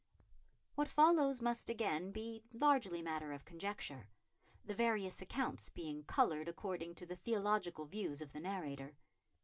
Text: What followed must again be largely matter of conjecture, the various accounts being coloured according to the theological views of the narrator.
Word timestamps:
What 0.73 0.87
followed 0.87 1.39
must 1.43 1.69
again 1.69 2.11
be 2.11 2.41
largely 2.51 3.03
matter 3.03 3.31
of 3.33 3.45
conjecture, 3.45 4.09
the 4.65 4.73
various 4.73 5.21
accounts 5.21 5.69
being 5.69 6.05
coloured 6.05 6.47
according 6.47 6.95
to 6.95 7.05
the 7.05 7.17
theological 7.17 7.85
views 7.85 8.19
of 8.19 8.33
the 8.33 8.39
narrator. 8.39 8.95